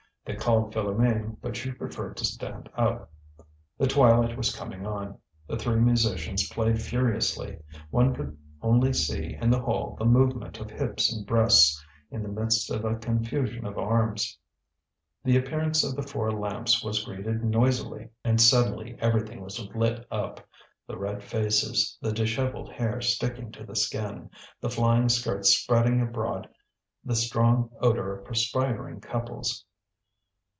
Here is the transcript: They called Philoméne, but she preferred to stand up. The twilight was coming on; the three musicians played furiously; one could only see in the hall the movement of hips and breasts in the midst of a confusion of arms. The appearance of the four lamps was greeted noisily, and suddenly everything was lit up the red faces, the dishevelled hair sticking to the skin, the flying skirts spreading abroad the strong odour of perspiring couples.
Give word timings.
They 0.23 0.35
called 0.35 0.71
Philoméne, 0.71 1.37
but 1.41 1.57
she 1.57 1.71
preferred 1.71 2.15
to 2.17 2.25
stand 2.25 2.69
up. 2.77 3.11
The 3.79 3.87
twilight 3.87 4.37
was 4.37 4.55
coming 4.55 4.85
on; 4.85 5.17
the 5.47 5.57
three 5.57 5.77
musicians 5.81 6.47
played 6.47 6.79
furiously; 6.79 7.57
one 7.89 8.13
could 8.15 8.37
only 8.61 8.93
see 8.93 9.33
in 9.33 9.49
the 9.49 9.59
hall 9.59 9.95
the 9.97 10.05
movement 10.05 10.59
of 10.59 10.69
hips 10.69 11.11
and 11.11 11.25
breasts 11.25 11.83
in 12.11 12.21
the 12.21 12.29
midst 12.29 12.69
of 12.69 12.85
a 12.85 12.97
confusion 12.97 13.65
of 13.65 13.79
arms. 13.79 14.37
The 15.23 15.37
appearance 15.37 15.83
of 15.83 15.95
the 15.95 16.03
four 16.07 16.31
lamps 16.31 16.83
was 16.83 17.03
greeted 17.03 17.43
noisily, 17.43 18.09
and 18.23 18.39
suddenly 18.39 18.95
everything 18.99 19.41
was 19.41 19.59
lit 19.73 20.05
up 20.11 20.47
the 20.85 20.99
red 20.99 21.23
faces, 21.23 21.97
the 21.99 22.11
dishevelled 22.11 22.71
hair 22.73 23.01
sticking 23.01 23.51
to 23.53 23.65
the 23.65 23.75
skin, 23.75 24.29
the 24.61 24.69
flying 24.69 25.09
skirts 25.09 25.49
spreading 25.57 25.99
abroad 25.99 26.47
the 27.03 27.15
strong 27.15 27.71
odour 27.81 28.15
of 28.19 28.25
perspiring 28.25 29.01
couples. 29.01 29.65